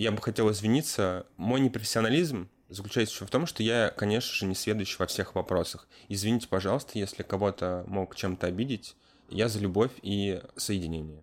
[0.00, 1.26] я бы хотел извиниться.
[1.36, 5.86] Мой непрофессионализм заключается еще в том, что я, конечно же, не сведущий во всех вопросах.
[6.08, 8.96] Извините, пожалуйста, если кого-то мог чем-то обидеть.
[9.28, 11.22] Я за любовь и соединение.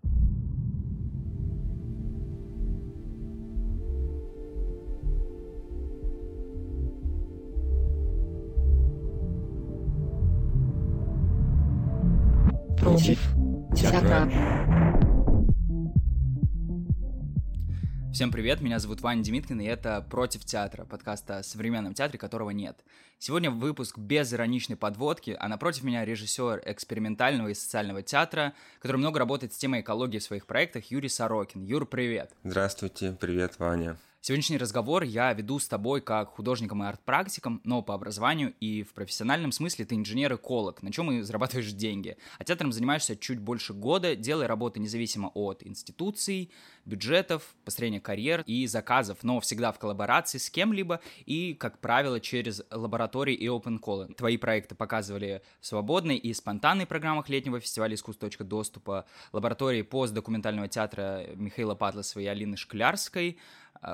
[18.17, 22.49] Всем привет, меня зовут Ваня Демиткин, и это «Против театра», подкаст о современном театре, которого
[22.49, 22.83] нет.
[23.19, 29.19] Сегодня выпуск без ироничной подводки, а напротив меня режиссер экспериментального и социального театра, который много
[29.19, 31.61] работает с темой экологии в своих проектах, Юрий Сорокин.
[31.61, 32.31] Юр, привет!
[32.43, 33.97] Здравствуйте, привет, Ваня.
[34.27, 38.93] Сегодняшний разговор я веду с тобой как художником и арт-практиком, но по образованию и в
[38.93, 42.17] профессиональном смысле ты инженер-эколог, на чем и зарабатываешь деньги.
[42.37, 46.51] А театром занимаешься чуть больше года, делая работы независимо от институций,
[46.83, 52.61] бюджетов, построения карьер и заказов, но всегда в коллаборации с кем-либо и, как правило, через
[52.69, 54.13] лаборатории и open call.
[54.13, 60.67] Твои проекты показывали в свободной и спонтанной программах летнего фестиваля искусств «Точка доступа», лаборатории постдокументального
[60.67, 63.37] театра Михаила Патласова и Алины Шклярской,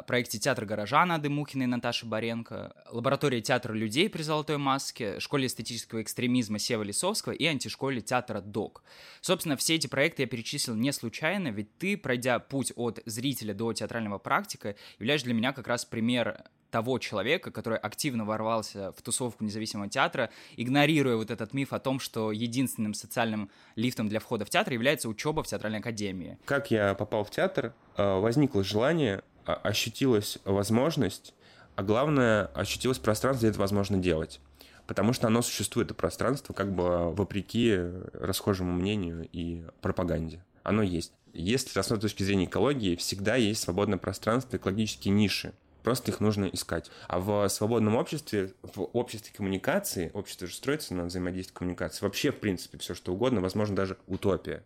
[0.08, 5.48] проекте «Театр гаража» Нады Мухиной и Наташи Баренко, лаборатории театра людей при «Золотой маске», школе
[5.48, 8.84] эстетического экстремизма Сева Лисовского и антишколе театра «Док».
[9.22, 13.73] Собственно, все эти проекты я перечислил не случайно, ведь ты, пройдя путь от зрителя до
[13.73, 19.44] театрального практика, являешь для меня как раз пример того человека, который активно ворвался в тусовку
[19.44, 24.50] независимого театра, игнорируя вот этот миф о том, что единственным социальным лифтом для входа в
[24.50, 26.39] театр является учеба в театральной академии.
[26.45, 31.33] Как я попал в театр, э, возникло желание ощутилась возможность,
[31.75, 34.39] а главное, ощутилось пространство, где это возможно делать.
[34.88, 37.77] Потому что оно существует, это пространство, как бы вопреки
[38.14, 40.44] расхожему мнению и пропаганде.
[40.64, 41.14] Оно есть.
[41.33, 45.53] Если с точки зрения экологии, всегда есть свободное пространство, экологические ниши.
[45.83, 46.89] Просто их нужно искать.
[47.08, 52.39] А в свободном обществе, в обществе коммуникации, общество же строится на взаимодействии коммуникации, вообще, в
[52.39, 54.64] принципе, все что угодно, возможно, даже утопия,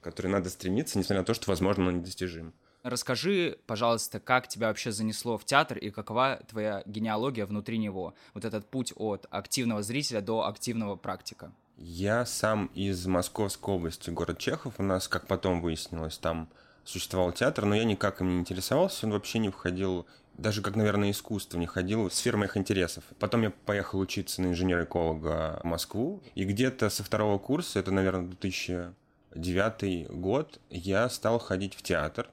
[0.00, 2.52] к которой надо стремиться, несмотря на то, что, возможно, она недостижима.
[2.86, 8.14] Расскажи, пожалуйста, как тебя вообще занесло в театр и какова твоя генеалогия внутри него?
[8.32, 11.50] Вот этот путь от активного зрителя до активного практика.
[11.78, 14.74] Я сам из Московской области, город Чехов.
[14.78, 16.48] У нас, как потом выяснилось, там
[16.84, 20.06] существовал театр, но я никак им не интересовался, он вообще не входил,
[20.38, 23.02] даже как, наверное, искусство не ходил в сферу моих интересов.
[23.18, 28.28] Потом я поехал учиться на инженер-эколога в Москву, и где-то со второго курса, это, наверное,
[28.28, 32.30] 2009 год, я стал ходить в театр.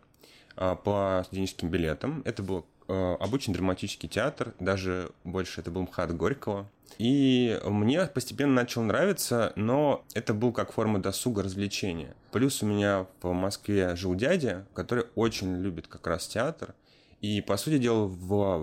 [0.56, 2.22] А, по студенческим билетам.
[2.26, 6.70] Это был а, обычный драматический театр, даже больше это был МХАТ Горького.
[7.00, 12.16] И мне постепенно начал нравиться, но это был как форма досуга развлечения.
[12.32, 16.76] Плюс у меня в Москве жил дядя, который очень любит как раз театр.
[17.20, 18.08] И, по сути дела,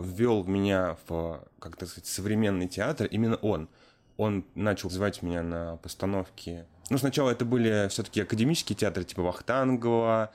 [0.01, 3.69] ввел меня в, как так сказать, современный театр именно он.
[4.17, 6.67] Он начал звать меня на постановки.
[6.91, 10.31] Ну, сначала это были все-таки академические театры, типа Вахтангова,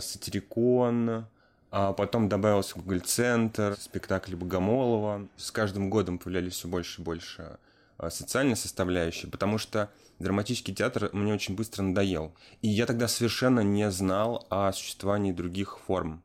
[0.00, 1.26] Сатирикон,
[1.70, 5.26] а потом добавился Google-центр, спектакль Богомолова.
[5.36, 7.58] С каждым годом появлялись все больше и больше
[7.98, 12.34] э, социальной составляющей, потому что драматический театр мне очень быстро надоел.
[12.62, 16.22] И я тогда совершенно не знал о существовании других форм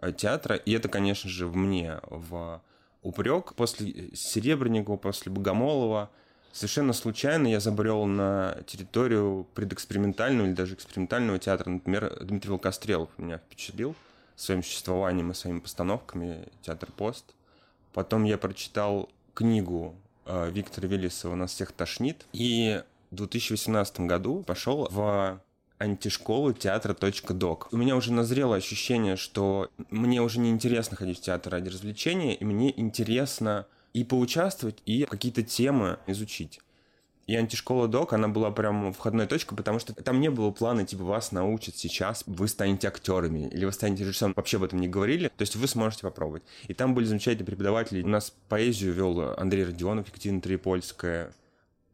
[0.00, 2.62] э, театра, и это, конечно же, в мне в
[3.02, 3.54] упрек.
[3.54, 6.10] После Серебренникова, после Богомолова
[6.52, 11.70] Совершенно случайно я забрел на территорию предэкспериментального или даже экспериментального театра.
[11.70, 13.94] Например, Дмитрий Волкострелов меня впечатлил
[14.34, 17.34] своим существованием и своими постановками «Театр Пост».
[17.92, 19.94] Потом я прочитал книгу
[20.26, 22.26] э, Виктора Велесова «Нас всех тошнит».
[22.32, 25.40] И в 2018 году пошел в
[25.78, 26.96] антишколу театра
[27.30, 27.68] .док.
[27.72, 32.34] У меня уже назрело ощущение, что мне уже не интересно ходить в театр ради развлечения,
[32.34, 36.60] и мне интересно и поучаствовать, и какие-то темы изучить.
[37.26, 41.04] И антишкола док, она была прям входной точкой, потому что там не было плана, типа,
[41.04, 44.32] вас научат сейчас, вы станете актерами, или вы станете режиссером.
[44.34, 45.28] Вообще об этом не говорили.
[45.36, 46.42] То есть вы сможете попробовать.
[46.66, 48.02] И там были замечательные преподаватели.
[48.02, 51.32] У нас поэзию вел Андрей Родионов, Екатерина Трипольская,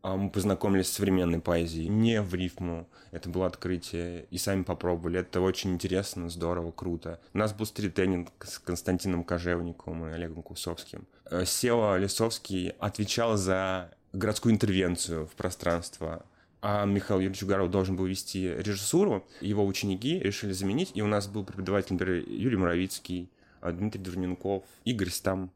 [0.06, 2.88] а мы познакомились с современной поэзией, не в рифму.
[3.10, 5.18] Это было открытие, и сами попробовали.
[5.18, 7.18] Это очень интересно, здорово, круто.
[7.34, 11.08] У нас был стрит-тренинг с Константином Кожевниковым и Олегом Кусовским.
[11.28, 16.24] Э, Сева Лисовский отвечал за городскую интервенцию в пространство,
[16.62, 19.26] а Михаил Юрьевич Угаров должен был вести режиссуру.
[19.40, 23.28] Его ученики решили заменить, и у нас был преподаватель, например, Юрий Моровицкий,
[23.60, 25.50] э, Дмитрий Дурненков, Игорь Стам.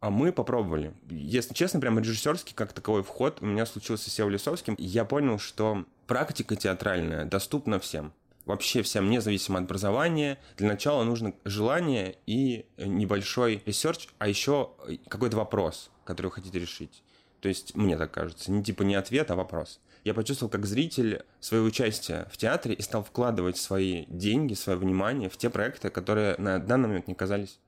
[0.00, 0.94] А мы попробовали.
[1.10, 4.76] Если честно, прям режиссерский как таковой вход у меня случился с Севой Лисовским.
[4.78, 8.12] Я понял, что практика театральная доступна всем.
[8.44, 10.38] вообще всем независимо от образования.
[10.56, 14.70] Для начала нужно желание и небольшой research, а еще
[15.08, 17.02] какой-то вопрос, который вы хотите решить.
[17.40, 19.80] То есть, мне так кажется, не типа не ответ, а вопрос.
[20.04, 25.28] Я почувствовал, как зритель свое участие в театре и стал вкладывать свои деньги, свое внимание
[25.28, 27.58] в те проекты, которые на данный момент не казались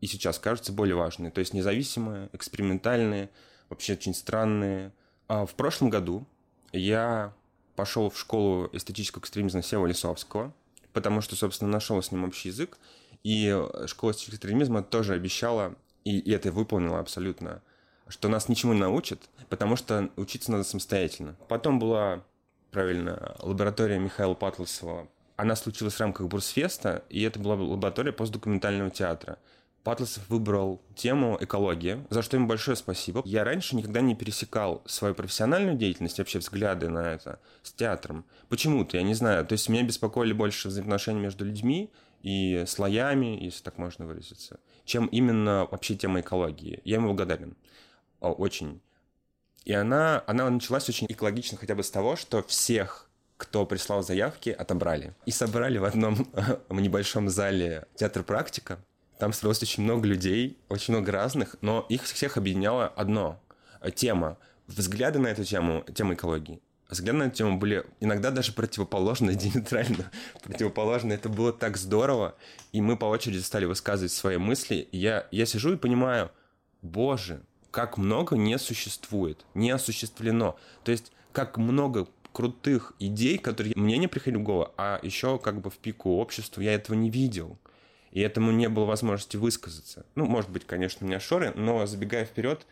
[0.00, 1.30] и сейчас кажутся более важные.
[1.30, 3.30] То есть независимые, экспериментальные,
[3.68, 4.92] вообще очень странные.
[5.28, 6.26] А в прошлом году
[6.72, 7.34] я
[7.76, 10.52] пошел в школу эстетического экстремизма Сева Лисовского,
[10.92, 12.78] потому что, собственно, нашел с ним общий язык.
[13.22, 13.48] И
[13.86, 15.74] школа эстетического экстремизма тоже обещала,
[16.04, 17.62] и, и это выполнила абсолютно,
[18.08, 21.36] что нас ничему не научат, потому что учиться надо самостоятельно.
[21.48, 22.24] Потом была,
[22.70, 25.08] правильно, лаборатория Михаила Патласова.
[25.36, 29.38] Она случилась в рамках Бурсфеста, и это была лаборатория постдокументального театра.
[29.82, 33.22] Патласов выбрал тему экология, за что ему большое спасибо.
[33.24, 38.26] Я раньше никогда не пересекал свою профессиональную деятельность, вообще взгляды на это, с театром.
[38.48, 39.46] Почему-то, я не знаю.
[39.46, 41.90] То есть меня беспокоили больше взаимоотношения между людьми
[42.22, 46.82] и слоями, если так можно выразиться, чем именно вообще тема экологии.
[46.84, 47.56] Я ему благодарен.
[48.20, 48.82] Очень.
[49.64, 53.10] И она, она началась очень экологично хотя бы с того, что всех
[53.40, 55.14] кто прислал заявки, отобрали.
[55.24, 56.28] И собрали в одном
[56.70, 58.78] небольшом зале театр «Практика».
[59.20, 63.38] Там собралось очень много людей, очень много разных, но их всех объединяло одно—
[63.94, 64.38] тема.
[64.66, 66.62] Взгляды на эту тему, тема экологии.
[66.88, 70.10] Взгляды на эту тему были иногда даже противоположны, диаметрально
[70.42, 71.12] противоположны.
[71.12, 72.34] Это было так здорово.
[72.72, 74.88] И мы по очереди стали высказывать свои мысли.
[74.90, 76.30] И я, я сижу и понимаю,
[76.80, 80.56] боже, как много не существует, не осуществлено.
[80.82, 85.60] То есть, как много крутых идей, которые мне не приходили в голову, а еще как
[85.60, 87.58] бы в пику обществу я этого не видел.
[88.10, 90.04] И этому не было возможности высказаться.
[90.14, 92.66] Ну, может быть, конечно, у меня шоры, но забегая вперед,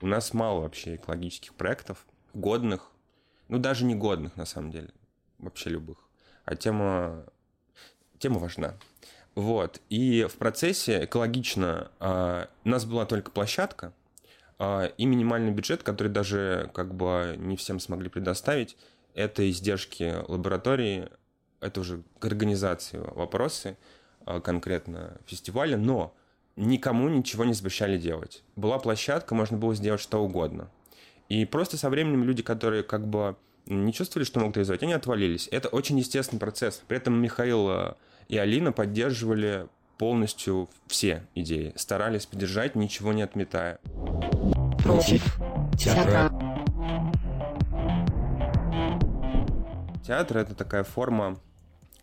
[0.00, 2.90] у нас мало вообще экологических проектов, годных,
[3.48, 4.90] ну, даже не годных, на самом деле,
[5.38, 5.98] вообще любых.
[6.44, 7.24] А тема,
[8.18, 8.74] тема важна.
[9.34, 9.80] Вот.
[9.88, 13.92] И в процессе экологично э, у нас была только площадка,
[14.58, 18.76] а, и минимальный бюджет, который даже как бы не всем смогли предоставить,
[19.14, 21.08] это издержки лаборатории,
[21.60, 23.76] это уже к организации вопросы а,
[24.24, 26.14] конкретно фестиваля, но
[26.56, 28.42] никому ничего не запрещали делать.
[28.56, 30.70] Была площадка, можно было сделать что угодно.
[31.28, 33.36] И просто со временем люди, которые как бы
[33.66, 35.48] не чувствовали, что могут реализовать, они отвалились.
[35.50, 36.82] Это очень естественный процесс.
[36.86, 37.96] При этом Михаил а,
[38.28, 43.78] и Алина поддерживали полностью все идеи, старались поддержать, ничего не отметая
[44.82, 45.36] против
[45.78, 46.30] театра.
[50.06, 51.38] Театр— это такая форма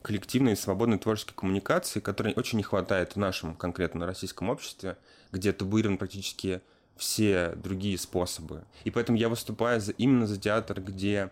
[0.01, 4.97] коллективной свободной творческой коммуникации, которой очень не хватает в нашем конкретно российском обществе,
[5.31, 6.61] где табуированы практически
[6.95, 8.63] все другие способы.
[8.83, 11.31] И поэтому я выступаю за, именно за театр, где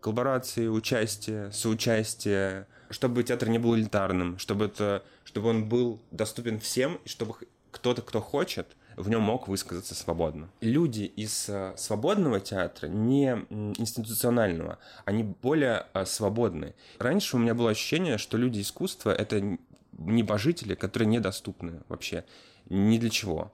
[0.00, 6.98] коллаборации, участие, соучастие, чтобы театр не был элитарным, чтобы, это, чтобы он был доступен всем,
[7.04, 7.34] и чтобы
[7.70, 10.50] кто-то, кто хочет, в нем мог высказаться свободно.
[10.60, 16.74] Люди из э, свободного театра, не институционального, они более э, свободны.
[16.98, 19.58] Раньше у меня было ощущение, что люди искусства— это
[19.92, 22.24] небожители, которые недоступны вообще
[22.68, 23.52] ни для чего.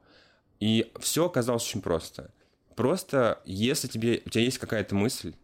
[0.61, 2.31] И все оказалось очень просто.
[2.75, 5.35] Просто, если тебе, у тебя есть какая-то мысль,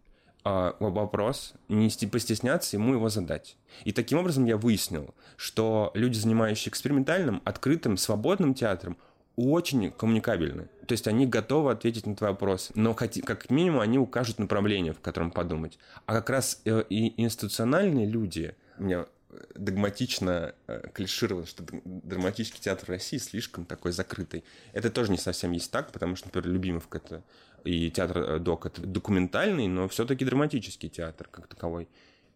[0.45, 3.57] а, вопрос, не постесняться ему его задать.
[3.85, 8.97] И таким образом я выяснил, что люди, занимающиеся экспериментальным, открытым, свободным театром,
[9.37, 10.69] очень коммуникабельны.
[10.87, 15.01] То есть они готовы ответить на твой вопрос, но как минимум они укажут направление, в
[15.01, 15.79] котором подумать.
[16.07, 19.07] А как раз э, и институциональные люди, у меня
[19.55, 24.45] догматично э, клишировалось, что драматический театр России слишком такой закрытый.
[24.73, 27.23] Это тоже не совсем есть так, потому что, например, Любимовка это
[27.65, 31.89] и театр э, ДОК это документальный, но все-таки драматический театр как таковой.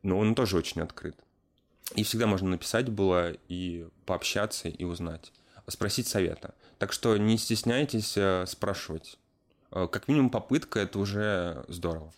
[0.03, 1.17] Но он тоже очень открыт.
[1.95, 5.33] И всегда можно написать было и пообщаться и узнать
[5.69, 6.55] спросить совета.
[6.79, 9.19] Так что не стесняйтесь э, спрашивать.
[9.71, 12.13] Э, как минимум попытка это уже здорово.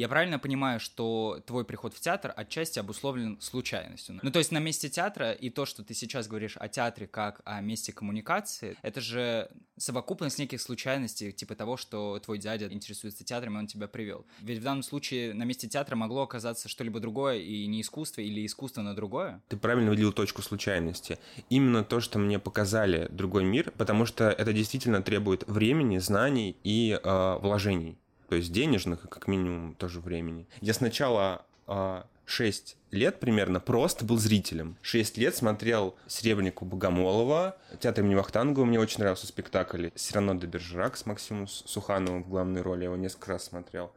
[0.00, 4.18] Я правильно понимаю, что твой приход в театр отчасти обусловлен случайностью?
[4.22, 7.42] Ну, то есть на месте театра и то, что ты сейчас говоришь о театре как
[7.44, 13.56] о месте коммуникации, это же совокупность неких случайностей, типа того, что твой дядя интересуется театром,
[13.56, 14.24] и он тебя привел.
[14.40, 18.46] Ведь в данном случае на месте театра могло оказаться что-либо другое, и не искусство, или
[18.46, 19.42] искусство на другое?
[19.48, 21.18] Ты правильно выделил точку случайности.
[21.50, 26.98] Именно то, что мне показали другой мир, потому что это действительно требует времени, знаний и
[27.04, 27.98] э, вложений
[28.30, 30.46] то есть денежных и как минимум тоже времени.
[30.60, 34.76] Я сначала э, 6 лет примерно просто был зрителем.
[34.82, 40.96] 6 лет смотрел «Серебрянику Богомолова», театр имени Вахтангова, мне очень нравился спектакль «Сирано де Бержерак»
[40.96, 43.92] с Максимом Сухановым в главной роли, я его несколько раз смотрел.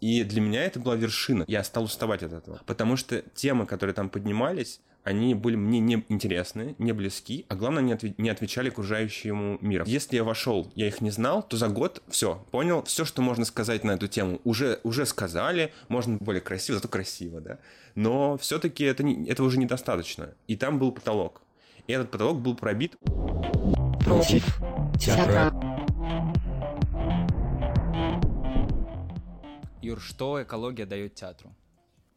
[0.00, 1.44] И для меня это была вершина.
[1.46, 2.60] Я стал уставать от этого.
[2.66, 7.82] Потому что темы, которые там поднимались, они были мне не интересны, не близки, а главное,
[7.82, 9.84] не, отве- не отвечали окружающему миру.
[9.86, 13.46] Если я вошел, я их не знал, то за год все, понял, все, что можно
[13.46, 17.58] сказать на эту тему, уже, уже сказали, можно более красиво, зато красиво, да.
[17.94, 20.34] Но все-таки это, не, этого уже недостаточно.
[20.46, 21.40] И там был потолок.
[21.86, 22.96] И этот потолок был пробит.
[24.04, 24.44] Против
[25.00, 25.54] театра.
[29.80, 31.54] Юр, что экология дает театру?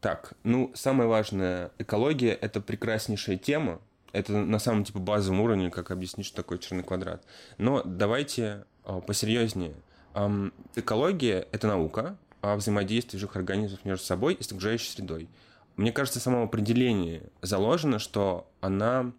[0.02, 3.80] Так, ну, самое важное, экология— это прекраснейшая тема.
[4.10, 7.24] Это на самом типа базовом уровне, как объяснить, что такое черный квадрат.
[7.56, 9.76] Но давайте э, посерьезнее.
[10.14, 15.28] Эм, экология— это наука о взаимодействии живых организмов между собой и с окружающей средой.
[15.76, 19.12] Мне кажется, в самом определении заложено, что она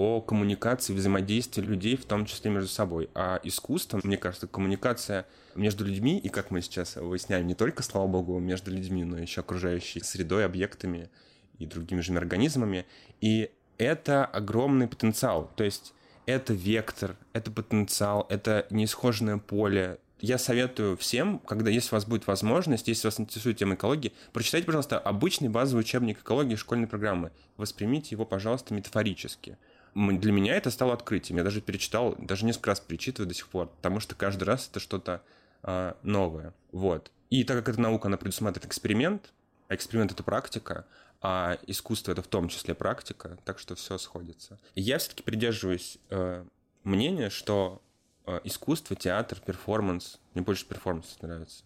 [0.00, 3.10] о коммуникации, взаимодействии людей, в том числе между собой.
[3.14, 8.06] А искусство, мне кажется, коммуникация между людьми, и как мы сейчас выясняем, не только, слава
[8.06, 11.10] богу, между людьми, но еще окружающей средой, объектами
[11.58, 12.86] и другими живыми организмами.
[13.20, 15.52] И это огромный потенциал.
[15.54, 15.92] То есть
[16.24, 19.98] это вектор, это потенциал, это неисхоженное поле.
[20.18, 24.64] Я советую всем, когда если у вас будет возможность, если вас интересует тема экологии, прочитайте,
[24.64, 27.32] пожалуйста, обычный базовый учебник экологии школьной программы.
[27.58, 29.58] Воспримите его, пожалуйста, метафорически
[29.94, 31.38] для меня это стало открытием.
[31.38, 34.80] Я даже перечитал, даже несколько раз перечитываю до сих пор, потому что каждый раз это
[34.80, 35.22] что-то
[35.62, 36.54] а, новое.
[36.72, 37.10] Вот.
[37.30, 39.32] И так как эта наука, она предусматривает эксперимент,
[39.68, 40.86] а эксперимент— это практика,
[41.20, 44.58] а искусство— это в том числе практика, так что все сходится.
[44.74, 46.44] Я все-таки придерживаюсь э,
[46.82, 47.82] мнения, что
[48.26, 51.64] э, искусство, театр, перформанс, мне больше перформанс нравится,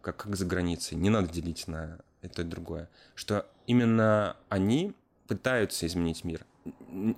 [0.00, 4.94] как, как за границей, не надо делить на это и другое, что именно они
[5.26, 6.46] пытаются изменить мир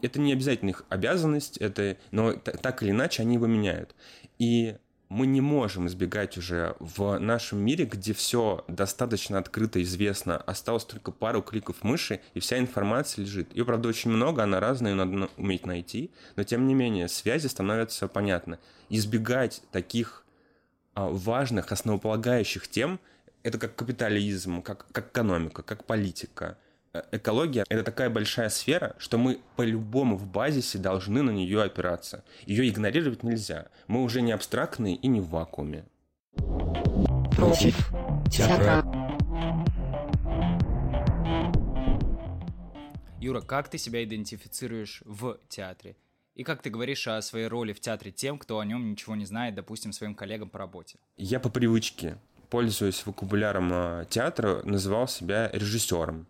[0.02, 3.94] это не обязательно их обязанность, это, но так или иначе они его меняют.
[4.38, 4.76] И
[5.08, 11.12] мы не можем избегать уже в нашем мире, где все достаточно открыто известно, осталось только
[11.12, 13.54] пару кликов мыши, и вся информация лежит.
[13.54, 17.46] Ее, правда, очень много, она разная, ее надо уметь найти, но тем не менее связи
[17.46, 18.58] становятся понятны.
[18.88, 20.24] Избегать таких
[20.94, 22.98] а, важных, основополагающих тем,
[23.42, 26.58] это как капитализм, как, как экономика, как политика–
[27.12, 32.24] экология— это такая большая сфера, что мы по-любому в базисе должны на нее опираться.
[32.46, 33.66] Ее игнорировать нельзя.
[33.86, 35.84] Мы уже не абстрактные и не в вакууме.
[37.36, 37.92] Против
[38.30, 38.84] театра.
[43.20, 45.96] Юра, как ты себя идентифицируешь в театре?
[46.34, 49.24] И как ты говоришь о своей роли в театре тем, кто о нем ничего не
[49.24, 50.98] знает, допустим, своим коллегам по работе?
[51.16, 52.18] Я по привычке,
[52.50, 56.26] пользуясь вокабуляром э, театра, называл себя режиссером.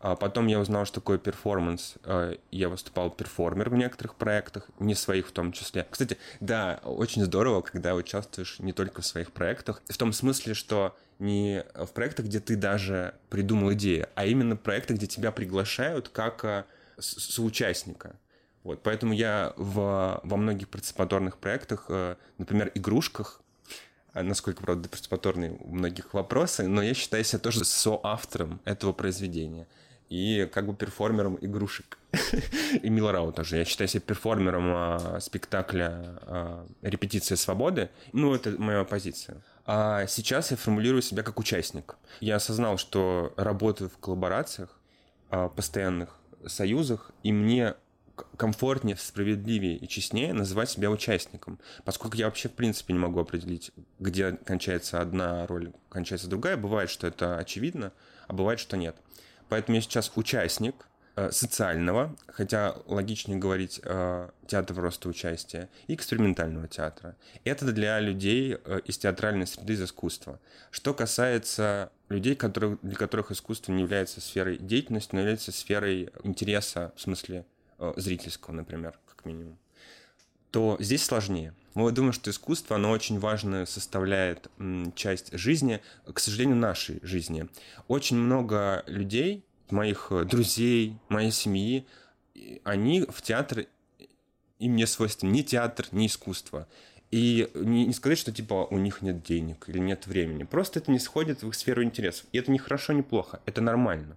[0.00, 1.96] А потом я узнал, что такое перформанс.
[2.04, 5.86] А, я выступал перформер в некоторых проектах, не своих в том числе.
[5.90, 10.96] Кстати, да, очень здорово, когда участвуешь не только в своих проектах, в том смысле, что
[11.18, 16.44] не в проектах, где ты даже придумал идею, а именно проекты, где тебя приглашают как
[16.46, 16.64] а,
[16.98, 18.16] соучастника.
[18.62, 21.90] Вот, поэтому я в, во многих парticipаторных проектах,
[22.36, 23.40] например, игрушках,
[24.12, 29.66] насколько, правда, парticipаторные у многих вопросы, но я считаю себя тоже соавтором этого произведения
[30.10, 31.98] и как бы перформером игрушек.
[32.82, 33.56] и Милорау тоже.
[33.56, 37.90] Я считаю себя перформером а, спектакля а, «Репетиция свободы».
[38.12, 39.40] Ну, это моя позиция.
[39.64, 41.96] А сейчас я формулирую себя как участник.
[42.18, 44.76] Я осознал, что работаю в коллаборациях,
[45.30, 47.76] а, постоянных союзах, и мне
[48.36, 53.70] комфортнее, справедливее и честнее называть себя участником, поскольку я вообще в принципе не могу определить,
[54.00, 56.56] где кончается одна роль, кончается другая.
[56.56, 57.92] Бывает, что это очевидно,
[58.26, 58.96] а бывает, что нет.
[59.50, 66.68] Поэтому я сейчас участник э, социального, хотя логичнее говорить э, театр просто участия, и экспериментального
[66.68, 67.16] театра.
[67.44, 70.40] Это для людей э, из театральной среды, из искусства.
[70.70, 76.92] Что касается людей, которые, для которых искусство не является сферой деятельности, но является сферой интереса,
[76.96, 77.44] в смысле
[77.96, 79.58] зрительского, например, как минимум,
[80.50, 81.54] то здесь сложнее.
[81.74, 84.50] Мы думаем, что искусство, оно очень важную составляет
[84.96, 85.80] часть жизни,
[86.12, 87.48] к сожалению, нашей жизни.
[87.86, 91.86] Очень много людей, моих э, друзей, моей семьи,
[92.64, 93.66] они в театр,
[94.58, 96.66] им не свойственно ни театр, ни искусство.
[97.12, 100.44] И не, не сказать, что типа у них нет денег или нет времени.
[100.44, 102.26] Просто это не сходит в их сферу интересов.
[102.32, 103.40] И это не хорошо, не плохо.
[103.46, 104.16] Это нормально.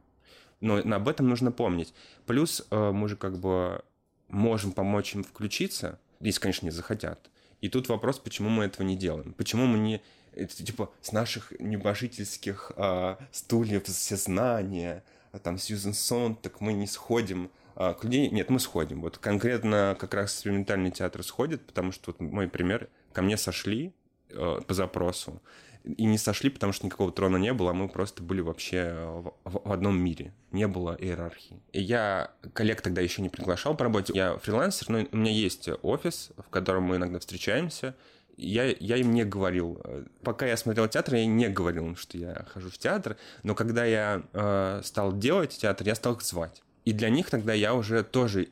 [0.59, 1.93] Но об этом нужно помнить.
[2.25, 3.83] Плюс э, мы же как бы
[4.29, 7.29] можем помочь им включиться, если, конечно, не захотят.
[7.61, 9.33] И тут вопрос, почему мы этого не делаем.
[9.33, 10.01] Почему мы не
[10.35, 16.73] это, типа с наших небожительских а, стульев все знания, а там Сьюзен Сон, так мы
[16.73, 18.29] не сходим а, к людей.
[18.29, 19.01] Нет, мы сходим.
[19.01, 23.93] Вот конкретно как раз экспериментальный театр сходит, потому что вот мой пример, ко мне сошли
[24.29, 25.41] э, по запросу.
[25.83, 29.33] И не сошли, потому что никакого трона не было, а мы просто были вообще в,
[29.43, 30.33] в одном мире.
[30.51, 31.61] Не было иерархии.
[31.73, 34.13] И я коллег тогда еще не приглашал по работе.
[34.15, 37.95] Я фрилансер, но у меня есть офис, в котором мы иногда встречаемся.
[38.37, 39.81] Я, я им не говорил.
[40.23, 43.17] Пока я смотрел театр, я не говорил что я хожу в театр.
[43.43, 46.63] Но когда я э, стал делать театр, я стал их звать.
[46.85, 48.47] И для них тогда я уже тоже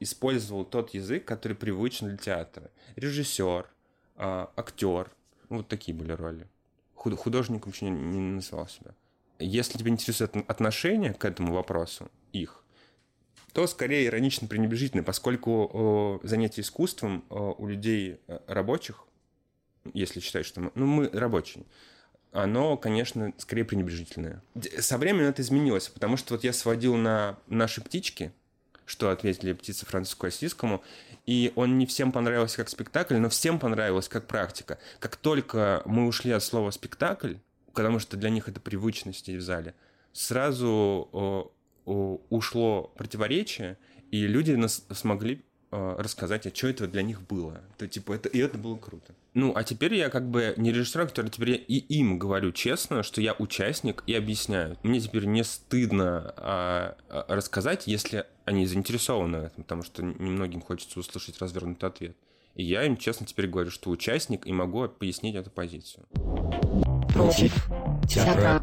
[0.00, 2.70] использовал тот язык, который привычен для театра.
[2.96, 3.66] Режиссер,
[4.16, 5.10] э, актер.
[5.48, 6.48] Вот такие были роли
[7.12, 8.94] художником еще не, называл себя.
[9.38, 12.64] Если тебя интересует отношение к этому вопросу, их,
[13.52, 19.04] то скорее иронично пренебрежительно, поскольку занятие искусством у людей э, рабочих,
[19.92, 21.64] если считать, что мы, ну, мы рабочие,
[22.32, 24.42] оно, конечно, скорее пренебрежительное.
[24.80, 28.32] Со временем это изменилось, потому что вот я сводил на наши птички,
[28.86, 30.82] что ответили птицы Франциску Осискому,
[31.26, 34.78] и он не всем понравился как спектакль, но всем понравилось как практика.
[34.98, 37.34] Как только мы ушли от слова «спектакль»,
[37.72, 39.74] потому что для них это привычно сидеть в зале,
[40.12, 41.52] сразу
[41.84, 43.78] ушло противоречие,
[44.10, 47.60] и люди нас смогли рассказать, а что это для них было.
[47.78, 49.12] То, типа, это, и это было круто.
[49.34, 53.02] Ну, а теперь я как бы не режиссер, который теперь я и им говорю честно,
[53.02, 54.78] что я участник и объясняю.
[54.84, 60.60] Мне теперь не стыдно а, а, рассказать, если они заинтересованы в этом, потому что немногим
[60.60, 62.16] хочется услышать развернутый ответ.
[62.54, 66.06] И я им честно теперь говорю, что участник и могу пояснить эту позицию.
[67.12, 67.52] Против
[68.08, 68.60] театра.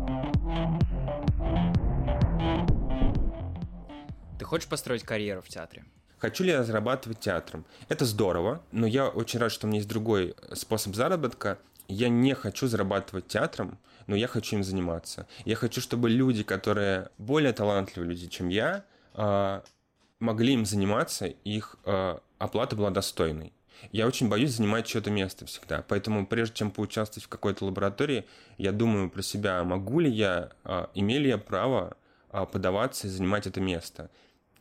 [4.40, 5.86] Ты хочешь построить карьеру в театре?
[6.20, 7.66] Хочу ли я зарабатывать театром?
[7.90, 11.58] Это здорово, но я очень рад, что у меня есть другой способ заработка.
[11.88, 15.28] Я не хочу зарабатывать театром, но я хочу им заниматься.
[15.46, 22.22] Я хочу, чтобы люди, которые более талантливые люди, чем я, могли им заниматься, их а,
[22.38, 23.52] оплата была достойной.
[23.92, 25.84] Я очень боюсь занимать чье-то место всегда.
[25.88, 28.26] Поэтому прежде чем поучаствовать в какой-то лаборатории,
[28.58, 31.98] я думаю про себя, могу ли я, а, имею ли я право
[32.30, 34.10] подаваться и занимать это место.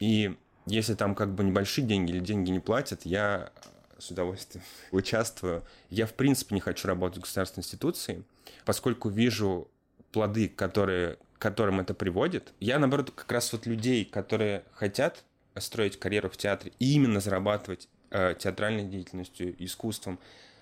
[0.00, 3.52] И если там как бы небольшие деньги или деньги не платят, я
[3.98, 5.62] с удовольствием участвую.
[5.90, 8.24] Я, в принципе, не хочу работать в государственной институции,
[8.64, 9.68] поскольку вижу
[10.12, 12.52] плоды, которые, которым это приводит.
[12.60, 15.24] Я, наоборот, как раз вот людей, которые хотят
[15.56, 20.18] строить карьеру в театре и именно зарабатывать э, театральной деятельностью, искусством,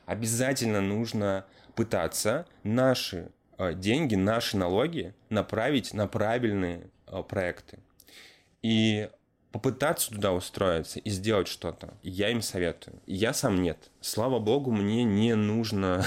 [0.06, 7.78] обязательно нужно пытаться наши э, деньги, наши налоги направить на правильные э, проекты.
[8.62, 9.08] И
[9.52, 11.94] попытаться туда устроиться и сделать что-то.
[12.02, 13.00] Я им советую.
[13.06, 13.90] Я сам нет.
[14.00, 16.04] Слава богу, мне не нужно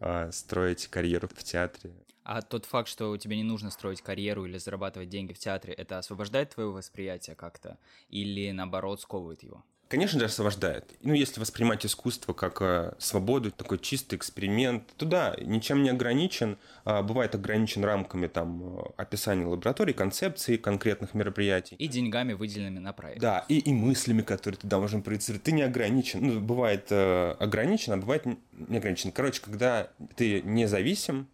[0.00, 1.92] а, строить карьеру в театре.
[2.24, 5.98] А тот факт, что тебе не нужно строить карьеру или зарабатывать деньги в театре, это
[5.98, 7.78] освобождает твое восприятие как-то?
[8.08, 9.62] Или наоборот сковывает его?
[9.88, 10.92] Конечно же, освобождает.
[11.02, 16.56] Ну, если воспринимать искусство как э, свободу, такой чистый эксперимент, то да, ничем не ограничен.
[16.84, 21.76] А, бывает ограничен рамками там э, описания лаборатории, концепции конкретных мероприятий.
[21.76, 23.20] И деньгами, выделенными на проект.
[23.20, 25.44] Да, и, и мыслями, которые ты должен проецировать.
[25.44, 26.26] Ты не ограничен.
[26.26, 29.12] Ну, бывает э, ограничен, а бывает не ограничен.
[29.12, 31.33] Короче, когда ты независим э,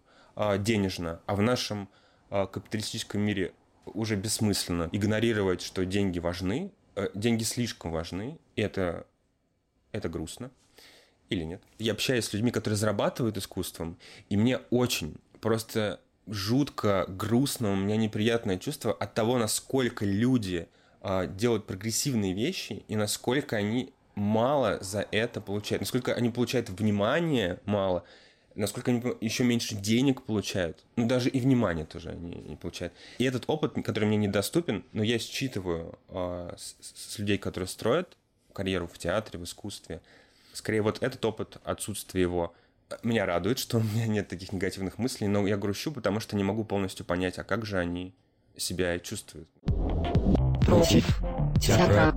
[0.58, 1.88] денежно, а в нашем
[2.30, 3.52] э, капиталистическом мире
[3.86, 9.06] уже бессмысленно игнорировать, что деньги важны, Э, деньги слишком важны, и это,
[9.92, 10.50] это грустно.
[11.28, 11.62] Или нет?
[11.78, 13.96] Я общаюсь с людьми, которые зарабатывают искусством,
[14.28, 20.68] и мне очень просто жутко грустно, у меня неприятное чувство от того, насколько люди
[21.00, 27.60] а, делают прогрессивные вещи и насколько они мало за это получают, насколько они получают внимание
[27.64, 28.04] мало,
[28.54, 32.92] насколько они еще меньше денег получают, ну даже и внимания тоже они не получают.
[33.18, 38.16] И этот опыт, который мне недоступен, но я считываю э, с, с людей, которые строят
[38.52, 40.00] карьеру в театре, в искусстве,
[40.52, 42.54] скорее вот этот опыт, отсутствие его,
[43.02, 46.44] меня радует, что у меня нет таких негативных мыслей, но я грущу, потому что не
[46.44, 48.14] могу полностью понять, а как же они
[48.56, 49.48] себя чувствуют.
[50.66, 51.06] Против
[51.60, 52.09] театра.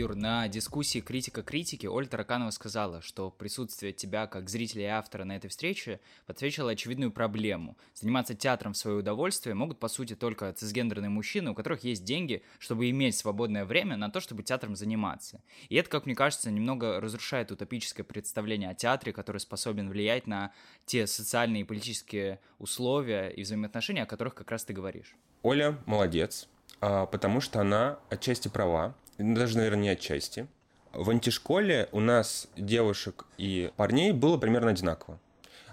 [0.00, 5.24] Юр, на дискуссии критика критики Оль Тараканова сказала, что присутствие тебя как зрителя и автора
[5.24, 7.76] на этой встрече подсвечило очевидную проблему.
[7.92, 12.42] Заниматься театром в свое удовольствие могут, по сути, только цисгендерные мужчины, у которых есть деньги,
[12.58, 15.42] чтобы иметь свободное время на то, чтобы театром заниматься.
[15.68, 20.52] И это, как мне кажется, немного разрушает утопическое представление о театре, который способен влиять на
[20.86, 25.14] те социальные и политические условия и взаимоотношения, о которых как раз ты говоришь.
[25.42, 26.48] Оля молодец,
[26.80, 30.46] а, потому что она отчасти права даже, наверное, не отчасти.
[30.92, 35.18] В антишколе у нас девушек и парней было примерно одинаково.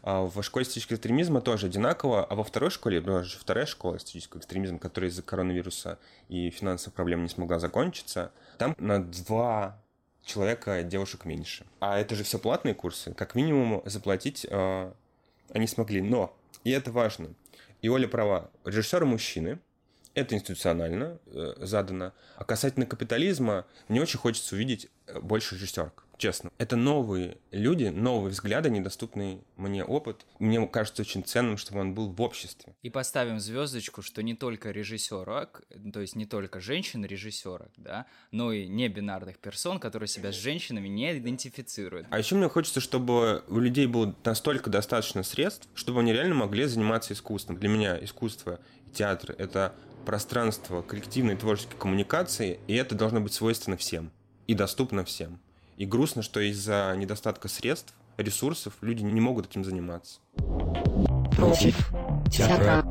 [0.04, 3.98] А в школе статического экстремизма тоже одинаково, а во второй школе, была же вторая школа
[3.98, 9.82] статического экстремизма, которая из-за коронавируса и финансовых проблем не смогла закончиться, там на два
[10.24, 11.66] человека девушек меньше.
[11.80, 13.14] А это же все платные курсы.
[13.14, 14.92] Как минимум заплатить э,
[15.52, 16.02] они смогли.
[16.02, 17.30] Но, и это важно,
[17.82, 19.60] и Оля права, режиссеры мужчины,
[20.18, 22.12] это институционально э, задано.
[22.38, 26.52] А касательно капитализма, мне очень хочется увидеть э, больше режиссерок честно.
[26.58, 30.26] Это новые люди, новые взгляды, недоступный мне опыт.
[30.40, 32.76] Мне кажется очень ценным, чтобы он был в обществе.
[32.82, 38.68] И поставим звездочку, что не только режиссерок, то есть не только женщин-режиссерок, да, но и
[38.68, 42.08] не бинарных персон, которые себя с женщинами не идентифицируют.
[42.10, 46.66] А еще мне хочется, чтобы у людей было настолько достаточно средств, чтобы они реально могли
[46.66, 47.58] заниматься искусством.
[47.58, 49.76] Для меня искусство и театр— это
[50.08, 54.10] пространство коллективной творческой коммуникации, и это должно быть свойственно всем
[54.48, 55.38] и доступно всем.
[55.76, 60.22] И грустно, что из-за недостатка средств, ресурсов люди не могут этим заниматься.
[61.36, 61.90] Против
[62.32, 62.86] театра.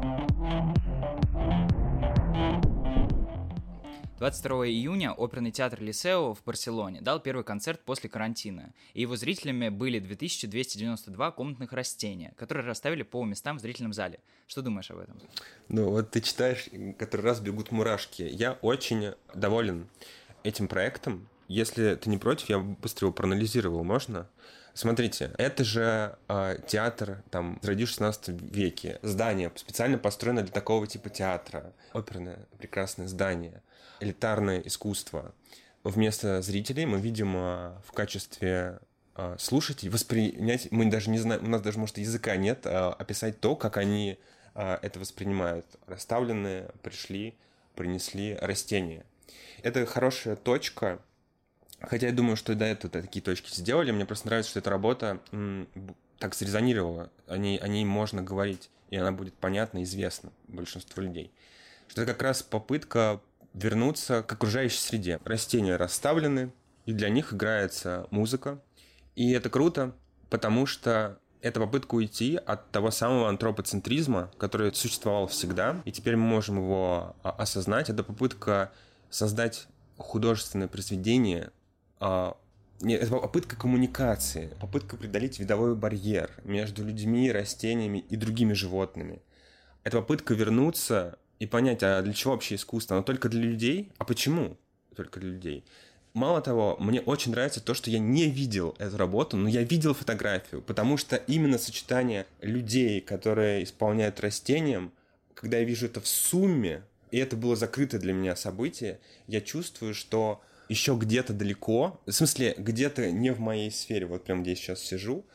[4.19, 9.69] 22 июня оперный театр Лисео в Барселоне дал первый концерт после карантина, и его зрителями
[9.69, 14.21] были 2292 комнатных растения, которые расставили по местам в зрительном зале.
[14.47, 15.21] Что думаешь об этом?
[15.69, 18.23] Ну вот ты читаешь, который раз бегут мурашки.
[18.23, 19.87] Я очень доволен
[20.45, 24.29] этим проектом, если ты не против, я быстро его проанализировал, можно?
[24.73, 28.99] Смотрите, это же э, театр, там, в 16 веке.
[29.03, 31.73] Здание специально построено для такого типа театра.
[31.93, 33.63] Оперное прекрасное здание.
[34.01, 35.35] Элитарное искусство.
[35.85, 38.81] Вместо зрителей мы видим э, в качестве
[39.15, 40.71] э, слушателей воспринять...
[40.73, 44.19] Мы даже не знаем, у нас даже, может, языка нет, э, описать то, как они
[44.55, 45.67] это воспринимают.
[45.87, 47.37] Расставленные, пришли,
[47.75, 49.05] принесли растения.
[49.63, 50.99] Это хорошая точка
[51.81, 53.91] Хотя я думаю, что до этого такие точки сделали.
[53.91, 55.21] Мне просто нравится, что эта работа
[56.19, 57.11] так срезонировала.
[57.27, 61.31] О ней, о ней можно говорить, и она будет понятна, известна большинству людей.
[61.89, 63.21] Что это как раз попытка
[63.57, 65.19] вернуться к окружающей среде.
[65.25, 66.53] Растения расставлены,
[66.85, 68.63] и для них играется музыка.
[69.17, 69.97] И это круто,
[70.31, 76.27] потому что это попытка уйти от того самого антропоцентризма, который существовал всегда, и теперь мы
[76.27, 77.91] можем его а, осознать.
[77.91, 78.73] Это попытка
[79.11, 79.67] создать
[79.97, 81.51] художественное произведение
[81.99, 82.37] а,
[82.81, 89.23] нет, это попытка коммуникации, попытка преодолеть видовой барьер между людьми, растениями и другими животными.
[89.83, 92.97] Это попытка вернуться и понять, а для чего вообще искусство?
[92.97, 93.93] Оно только для людей?
[93.99, 94.57] А почему
[94.95, 95.65] только для людей?
[96.15, 99.93] Мало того, мне очень нравится то, что я не видел эту работу, но я видел
[99.93, 104.93] фотографию, потому что именно сочетание людей, которые исполняют растением,
[105.35, 109.93] когда я вижу это в сумме, и это было закрыто для меня событие, я чувствую,
[109.93, 114.57] что еще где-то далеко, в смысле, где-то не в моей сфере, вот прям где я
[114.57, 115.27] сейчас сижу,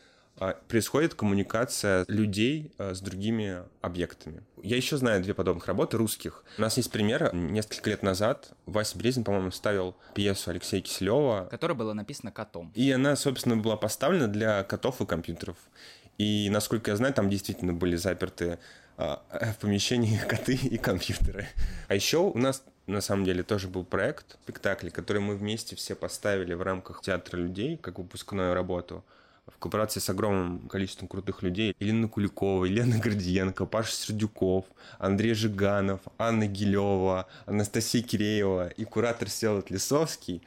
[0.68, 4.44] происходит коммуникация людей а, с другими объектами.
[4.64, 6.44] Я еще знаю две подобных работы русских.
[6.58, 7.34] У нас есть пример.
[7.34, 11.48] Несколько лет назад Вася Брезин, по-моему, ставил пьесу Алексея Киселева.
[11.52, 12.72] Которая была написана котом.
[12.74, 15.58] И она, собственно, была поставлена для котов и компьютеров.
[16.18, 18.58] И, насколько я знаю, там действительно были заперты
[18.98, 21.48] а, в помещении коты и компьютеры.
[21.88, 25.96] А еще у нас на самом деле тоже был проект, спектакль, который мы вместе все
[25.96, 29.04] поставили в рамках театра людей, как выпускную работу
[29.56, 31.76] в кооперации с огромным количеством крутых людей.
[31.80, 34.66] Елена Куликова, Елена Гордиенко, Паша Сердюков,
[35.00, 40.42] Андрей Жиганов, Анна Гилева, Анастасия Киреева и куратор Селот Лисовский.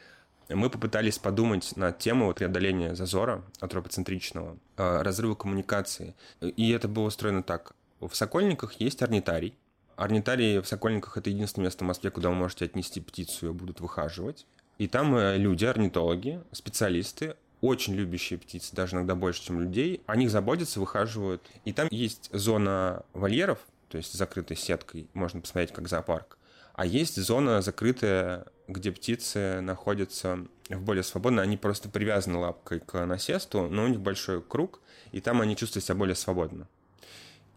[0.48, 6.14] Мы попытались подумать на тему преодоления зазора антропоцентричного, э, разрыва коммуникации.
[6.40, 7.72] И это было устроено так.
[8.00, 9.56] В Сокольниках есть орнитарий,
[9.96, 13.80] Орнитарии в Сокольниках– это единственное место в Москве, куда вы можете отнести птицу, ее будут
[13.80, 14.46] выхаживать.
[14.78, 20.16] И там э, люди, орнитологи, специалисты, очень любящие птицы, даже иногда больше, чем людей, о
[20.16, 21.42] них заботятся, выхаживают.
[21.64, 26.36] И там есть зона вольеров, то есть закрытой сеткой, можно посмотреть как зоопарк.
[26.74, 33.06] А есть зона закрытая, где птицы находятся в более свободно, они просто привязаны лапкой к
[33.06, 34.80] насесту, но у них большой круг,
[35.12, 36.68] и там они чувствуют себя более свободно.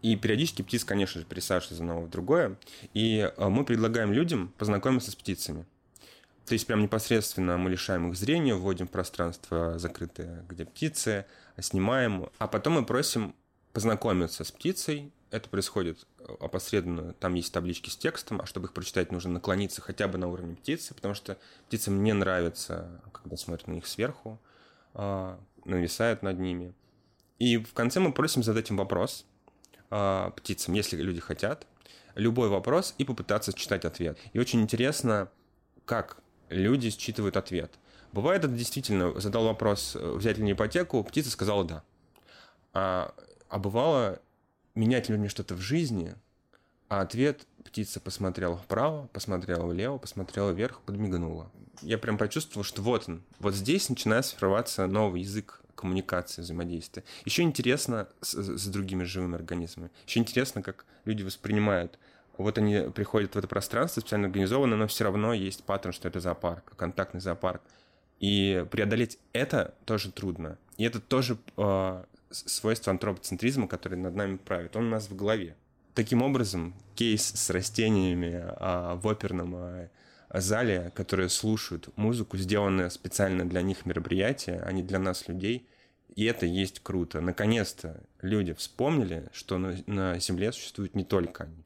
[0.00, 2.56] И периодически птиц, конечно же, пересаживают из одного в другое.
[2.94, 5.66] И э, мы предлагаем людям познакомиться с птицами.
[6.48, 11.26] То есть прям непосредственно мы лишаем их зрения, вводим в пространство закрытое, где птицы,
[11.60, 13.34] снимаем, а потом мы просим
[13.72, 15.12] познакомиться с птицей.
[15.30, 19.82] Это происходит э, опосредованно, там есть таблички с текстом, а чтобы их прочитать, нужно наклониться
[19.82, 24.40] хотя бы на уровне птицы, потому что птицам не нравится, когда смотрят на них сверху,
[24.94, 26.72] а, нависают над ними.
[27.38, 29.26] И в конце мы просим задать им вопрос–
[29.90, 31.66] э, птицам, если люди хотят,
[32.14, 34.18] любой вопрос и попытаться читать ответ.
[34.32, 35.28] И очень интересно,
[35.84, 37.72] как люди считывают ответ.
[38.12, 41.82] Бывает это действительно, задал вопрос, э, взять ли мне ипотеку, птица сказала да.
[42.72, 43.14] А,
[43.48, 44.20] а бывало,
[44.74, 46.14] менять ли мне что-то в жизни,
[46.88, 51.50] а ответ птица посмотрела вправо, посмотрела влево, посмотрела вверх, подмигнула.
[51.82, 57.04] Я прям почувствовал, что вот он, вот здесь начинает сформироваться новый язык коммуникации, взаимодействия.
[57.24, 59.90] Еще интересно с, с другими живыми организмами.
[60.06, 61.98] Еще интересно, как люди воспринимают.
[62.38, 66.20] Вот они приходят в это пространство специально организованно, но все равно есть паттерн, что это
[66.20, 67.60] зоопарк, контактный зоопарк.
[68.20, 70.56] И преодолеть это тоже трудно.
[70.76, 74.76] И это тоже э, свойство антропоцентризма, который над нами правит.
[74.76, 75.56] Он у нас в голове.
[75.94, 79.88] Таким образом, кейс с растениями э, в оперном э,
[80.32, 85.68] зале, которые слушают музыку, сделанное специально для них мероприятие, а не для нас, людей.
[86.14, 87.20] И это есть круто.
[87.20, 91.64] Наконец-то люди вспомнили, что на, на Земле существуют не только они.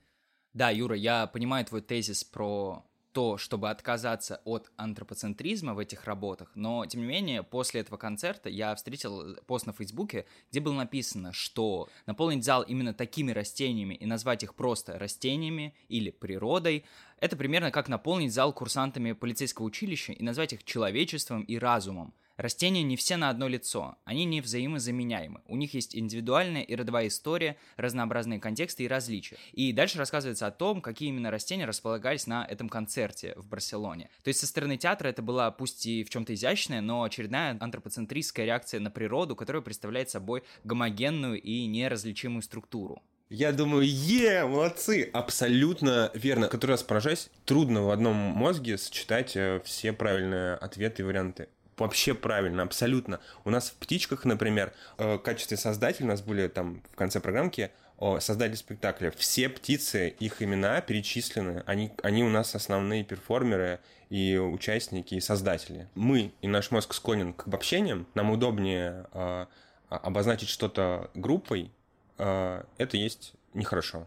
[0.55, 6.53] Да, Юра, я понимаю твой тезис про то, чтобы отказаться от антропоцентризма в этих работах,
[6.55, 11.33] но, тем не менее, после этого концерта я встретил пост на Фейсбуке, где было написано,
[11.33, 16.85] что наполнить зал именно такими растениями и назвать их просто растениями или природой
[17.23, 22.15] это примерно как наполнить зал курсантами полицейского училища и назвать их человечеством и разумом.
[22.37, 25.42] Растения не все на одно лицо, они не взаимозаменяемы.
[25.47, 29.37] У них есть индивидуальная и родовая история, разнообразные контексты и различия.
[29.53, 34.09] И дальше рассказывается о том, какие именно растения располагались на этом концерте в Барселоне.
[34.23, 38.47] То есть со стороны театра это была пусть и в чем-то изящная, но очередная антропоцентристская
[38.47, 43.03] реакция на природу, которая представляет собой гомогенную и неразличимую структуру.
[43.29, 46.49] Я думаю, е, молодцы, абсолютно верно.
[46.49, 51.49] Который раз поражаюсь, трудно в одном мозге сочетать э, все правильные ответы и варианты
[51.83, 53.21] вообще правильно, абсолютно.
[53.45, 57.21] У нас в «Птичках», например, э, в качестве создателя у нас были там в конце
[57.21, 57.71] программки
[58.18, 59.12] создатели спектакля.
[59.16, 61.62] Все птицы, их имена перечислены.
[61.66, 63.79] Они, они у нас основные перформеры
[64.11, 65.88] и участники, и создатели.
[65.95, 68.07] Мы и наш мозг склонен к обобщениям.
[68.14, 69.47] Нам удобнее э,
[69.88, 71.71] обозначить что-то группой.
[72.18, 74.07] Э, это есть нехорошо.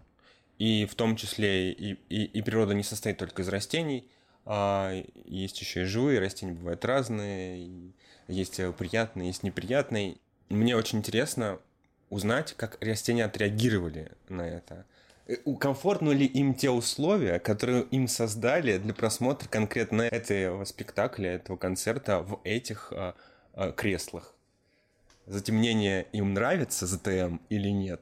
[0.58, 4.08] И в том числе и, и, и природа не состоит только из растений,
[4.46, 7.92] а есть еще и живые растения, бывают разные,
[8.28, 10.18] есть э, приятные, есть неприятные.
[10.50, 11.60] Мне очень интересно
[12.10, 14.86] узнать, как растения отреагировали на это.
[15.28, 21.58] Э, комфортно ли им те условия, которые им создали для просмотра конкретно этого спектакля, этого
[21.58, 23.16] концерта в этих а,
[23.54, 24.34] а, креслах?
[25.26, 28.02] Затемнение им нравится ЗТМ или нет?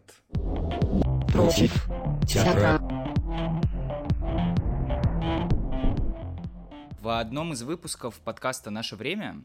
[1.31, 1.89] Против
[2.27, 2.81] театра.
[7.03, 9.43] В одном из выпусков подкаста «Наше время»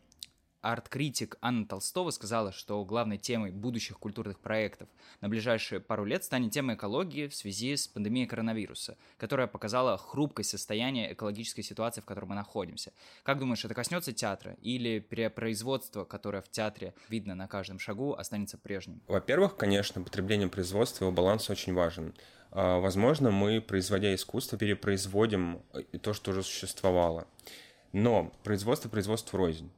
[0.60, 4.88] арт-критик Анна Толстова сказала, что главной темой будущих культурных проектов
[5.20, 10.50] на ближайшие пару лет станет тема экологии в связи с пандемией коронавируса, которая показала хрупкость
[10.50, 12.92] состояния экологической ситуации, в которой мы находимся.
[13.24, 18.56] Как думаешь, это коснется театра или перепроизводство, которое в театре видно на каждом шагу, останется
[18.56, 19.02] прежним?
[19.08, 22.14] Во-первых, конечно, потребление производства, его баланс очень важен.
[22.50, 27.26] А, возможно, мы, производя искусство, перепроизводим э, то, что уже существовало.
[27.92, 29.70] Но производство производство рознь.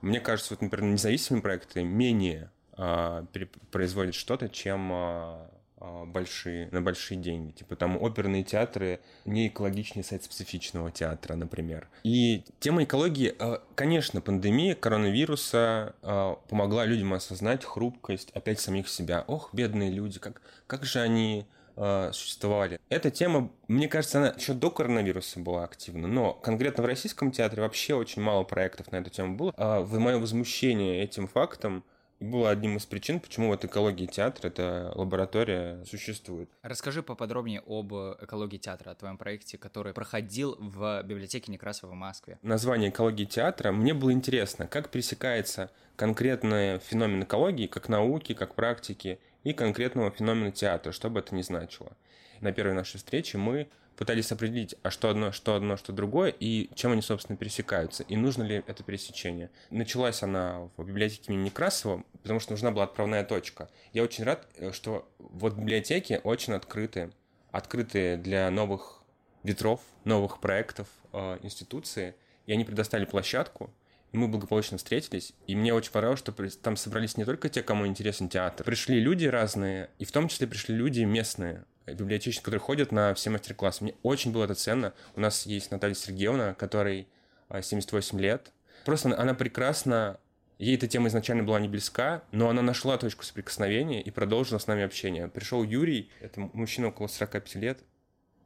[0.00, 3.24] Мне кажется, вот, например, независимые проекты менее а,
[3.70, 7.52] производят что-то, чем а, большие, на большие деньги.
[7.52, 11.88] Типа там оперные театры не экологичнее сайт-специфичного театра, например.
[12.02, 19.24] И тема экологии, а, конечно, пандемия коронавируса а, помогла людям осознать хрупкость опять самих себя.
[19.26, 22.80] Ох, бедные люди, как, как же они э, существовали.
[22.88, 27.62] Эта тема, мне кажется, она еще до коронавируса была активна, но конкретно в российском театре
[27.62, 29.52] вообще очень мало проектов на эту тему было.
[29.56, 31.84] А мое возмущение этим фактом
[32.20, 36.48] было одним из причин, почему вот экология театра, эта лаборатория существует.
[36.62, 42.38] Расскажи поподробнее об экологии театра, о твоем проекте, который проходил в библиотеке Некрасова в Москве.
[42.42, 43.72] Название экологии театра.
[43.72, 50.50] Мне было интересно, как пересекается конкретный феномен экологии, как науки, как практики, и конкретного феномена
[50.50, 51.96] театра, что бы это ни значило.
[52.40, 56.70] На первой нашей встрече мы пытались определить, а что одно, что одно, что другое, и
[56.74, 59.50] чем они, собственно, пересекаются, и нужно ли это пересечение.
[59.70, 63.68] Началась она в библиотеке имени Некрасова, потому что нужна была отправная точка.
[63.92, 67.10] Я очень рад, э, что вот библиотеки очень открыты,
[67.50, 69.02] открыты для новых
[69.42, 72.14] ветров, новых проектов э, институции,
[72.46, 73.70] и они предоставили площадку,
[74.16, 76.32] мы благополучно встретились, и мне очень понравилось, что
[76.62, 78.64] там собрались не только те, кому интересен театр.
[78.64, 83.30] Пришли люди разные, и в том числе пришли люди местные, библиотечники, которые ходят на все
[83.30, 83.84] мастер-классы.
[83.84, 84.92] Мне очень было это ценно.
[85.14, 87.06] У нас есть Наталья Сергеевна, которой
[87.50, 88.52] 78 а, лет.
[88.84, 90.18] Просто она прекрасно
[90.58, 94.66] Ей эта тема изначально была не близка, но она нашла точку соприкосновения и продолжила с
[94.66, 95.28] нами общение.
[95.28, 97.80] Пришел Юрий, это мужчина около 45 лет.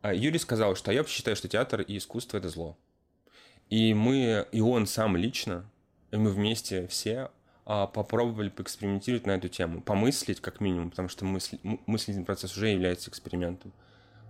[0.02, 2.76] А Юрий сказал, что я считаю, что театр и искусство– это зло.
[3.68, 5.70] И мы, и он сам лично,
[6.10, 7.30] и мы вместе все
[7.64, 13.10] попробовали поэкспериментировать на эту тему, помыслить как минимум, потому что мысль, мыслительный процесс уже является
[13.10, 13.72] экспериментом.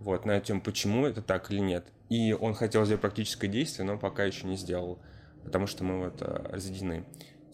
[0.00, 1.86] вот, на тему, почему это так или нет.
[2.08, 4.98] И он хотел сделать практическое действие, но пока еще не сделал,
[5.44, 7.04] потому что мы вот э, разъединены.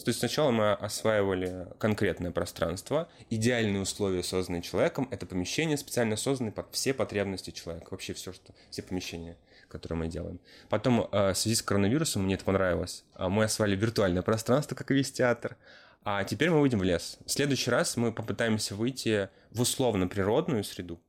[0.04, 6.52] То есть сначала мы осваивали конкретное пространство, идеальные условия, созданные человеком, это помещение, специально созданное
[6.52, 9.36] под все потребности человека, вообще все, что, все помещения,
[9.76, 10.40] которые мы делаем.
[10.68, 14.90] Потом, э, в связи с коронавирусом, мне это понравилось, э, мы осваивали виртуальное пространство, как
[14.90, 15.56] и весь театр,
[16.04, 17.18] а теперь мы выйдем в лес.
[17.26, 21.00] В следующий раз мы попытаемся выйти в условно-природную среду.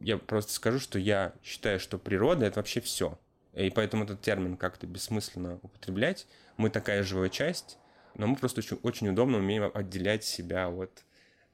[0.00, 3.18] Я просто скажу, что я считаю, что природа— это вообще все.
[3.54, 6.26] И поэтому этот термин как-то бессмысленно употреблять.
[6.56, 7.78] Мы такая живая часть,
[8.14, 11.04] но мы просто очень, очень удобно умеем отделять себя от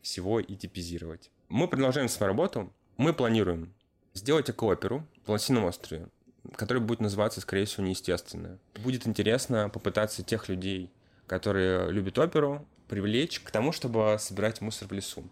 [0.03, 1.31] всего и типизировать.
[1.49, 2.73] Мы продолжаем свою работу.
[2.97, 3.75] Мы планируем
[4.15, 6.09] сделать экооперу в Лосином острове,
[6.57, 8.59] которая будет называться, скорее всего, неестественно.
[8.83, 10.91] Будет интересно попытаться тех людей,
[11.27, 15.25] которые любят оперу, привлечь к тому, чтобы собирать мусор в лесу.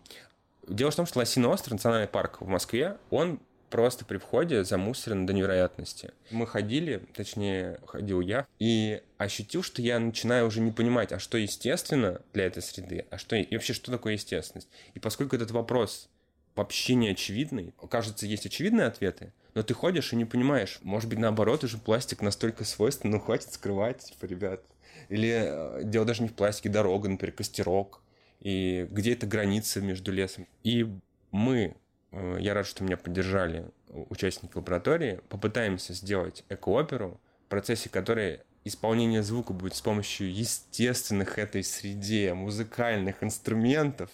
[0.69, 3.41] Дело в том, что Лосиный остров, национальный парк в Москве, он
[3.71, 6.13] просто при входе замусорен до невероятности.
[6.31, 11.39] Мы ходили, точнее, ходил я, и ощутил, что я начинаю уже не понимать, а что
[11.39, 14.69] естественно для этой среды, а что и вообще что такое естественность.
[14.95, 16.09] И поскольку этот вопрос
[16.57, 20.81] вообще не очевидный, кажется, есть очевидные ответы, но ты ходишь и не понимаешь.
[20.83, 24.63] Может быть, наоборот, уже пластик настолько свойственен, ну хватит скрывать, типа, ребят.
[25.09, 28.03] Или э, дело даже не в пластике, дорога, например, костерок.
[28.41, 30.47] И где эта граница между лесом.
[30.63, 30.87] И
[31.31, 31.77] мы
[32.17, 35.21] Э, я рад, что меня поддержали участники лаборатории.
[35.29, 43.23] Попытаемся сделать экооперу, в процессе которой исполнение звука будет с помощью естественных этой среде музыкальных
[43.23, 44.11] инструментов,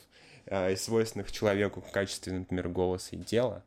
[0.53, 3.65] э, свойственных человеку в качестве, например, голоса и тела.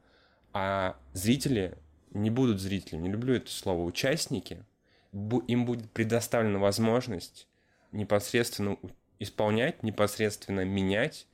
[0.54, 1.78] А зрители
[2.12, 4.63] не будут зрителями, не люблю это слово, участники,
[5.12, 7.48] им будет предоставлена возможность
[7.91, 8.78] непосредственно
[9.19, 11.28] исполнять, непосредственно менять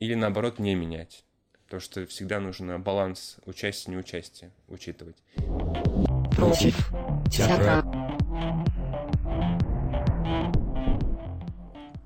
[0.00, 1.24] или наоборот не менять.
[1.64, 5.16] Потому что всегда нужно баланс участия и неучастия учитывать.
[6.36, 6.76] Против
[7.30, 7.84] театра.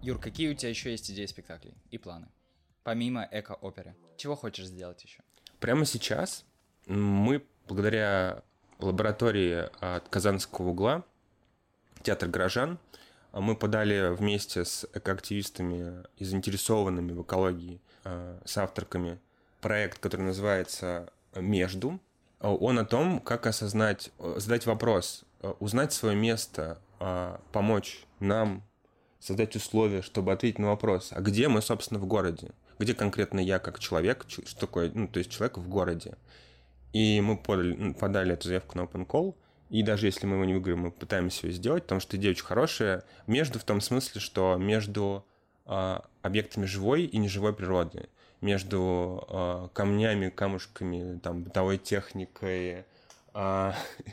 [0.00, 2.28] Юр, какие у тебя еще есть идеи спектаклей и планы?
[2.85, 3.97] Помимо эко-оперы.
[4.16, 5.20] Чего хочешь сделать еще?
[5.59, 6.44] Прямо сейчас
[6.87, 8.42] мы, благодаря
[8.79, 11.03] лаборатории от Казанского угла,
[12.03, 12.79] театр горожан,
[13.33, 19.18] мы подали вместе с экоактивистами и заинтересованными в экологии э, с авторками
[19.61, 21.99] проект, который называется «Между».
[22.40, 25.25] Он о том, как осознать, задать вопрос,
[25.61, 26.79] узнать свое место,
[27.53, 28.62] помочь нам
[29.18, 32.51] создать условия, чтобы ответить на вопрос, а где мы, собственно, в городе?
[32.78, 36.16] Где конкретно я как человек, что такое, ну, то есть человек в городе?
[36.92, 39.34] И мы подали, подали эту заявку на Open Call,
[39.70, 42.44] и даже если мы его не выиграем, мы пытаемся ее сделать, потому что идея очень
[42.44, 43.04] хорошая.
[43.26, 45.26] Между в том смысле, что между
[45.66, 48.08] э, объектами живой и неживой природы
[48.44, 52.84] между э, камнями, камушками, там, бытовой техникой,
[53.34, 53.72] э,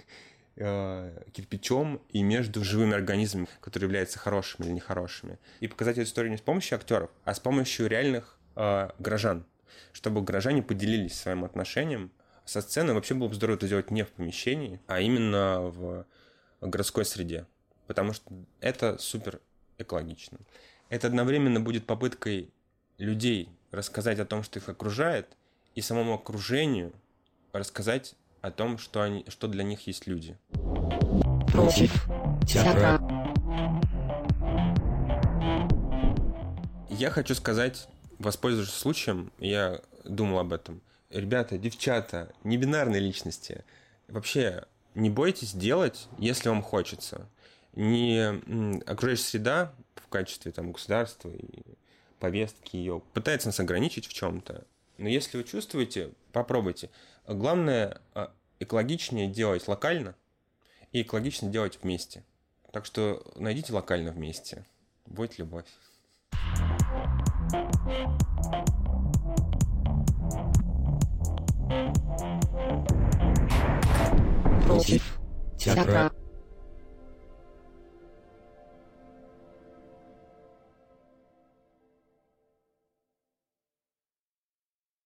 [0.55, 5.37] э, кирпичом и между живыми организмами, которые являются хорошими или нехорошими.
[5.59, 9.45] И показать эту историю не с помощью актеров, а с помощью реальных э, горожан,
[9.93, 12.11] чтобы горожане поделились своим отношением
[12.45, 12.93] со сцены.
[12.93, 16.05] Вообще было бы здорово это делать не в помещении, а именно в
[16.61, 17.45] городской среде,
[17.87, 19.39] потому что это супер
[19.77, 20.37] экологично.
[20.89, 22.51] Это одновременно будет попыткой
[22.97, 25.37] людей рассказать о том, что их окружает,
[25.75, 26.91] и самому окружению
[27.53, 30.37] рассказать о том, что, они, что для них есть люди.
[31.51, 32.07] Против
[32.47, 32.99] театра.
[36.89, 37.87] Я хочу сказать,
[38.21, 40.81] воспользовавшись случаем, я думал об этом.
[41.09, 43.65] Ребята, девчата, не бинарные личности,
[44.07, 47.27] вообще не бойтесь делать, если вам хочется.
[47.73, 51.63] Не окружающая среда в качестве там, государства и
[52.19, 54.65] повестки ее, пытается нас ограничить в чем-то.
[54.97, 56.89] Но если вы чувствуете, попробуйте.
[57.27, 60.15] Главное, а, экологичнее делать локально
[60.91, 62.23] и экологично делать вместе.
[62.71, 64.65] Так что найдите локально вместе.
[65.05, 65.65] Будет любовь.
[74.65, 75.19] Против
[75.57, 76.11] театра.